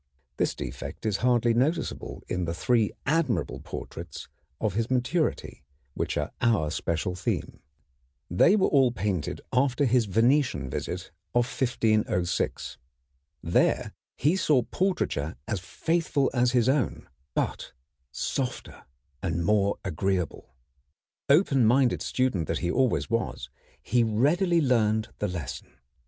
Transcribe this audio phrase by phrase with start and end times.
[0.37, 4.27] This defect is hardly noticeable in the three admirable portraits
[4.59, 5.61] of his maturity,
[5.93, 7.59] which are our special theme.
[8.27, 12.79] They were all painted after his Venetian visit of 1506.
[13.43, 17.71] There he saw portraiture as faithful as his own, but
[18.11, 18.85] softer
[19.21, 20.55] and more agreeable.
[21.29, 23.51] Open minded student that he always was,
[23.83, 25.77] he readily learned the lesson.